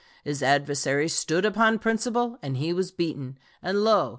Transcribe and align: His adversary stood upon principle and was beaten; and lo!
His 0.23 0.41
adversary 0.41 1.07
stood 1.07 1.45
upon 1.45 1.77
principle 1.77 2.39
and 2.41 2.57
was 2.73 2.89
beaten; 2.91 3.37
and 3.61 3.83
lo! 3.83 4.09